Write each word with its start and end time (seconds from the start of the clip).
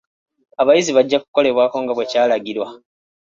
Abayizi 0.61 0.91
bajja 0.97 1.21
kukolebwako 1.23 1.75
nga 1.83 1.93
bwekyalagirwa. 1.95 2.67